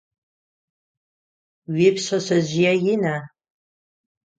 [1.75, 3.15] Уипшъэшъэжъые ина?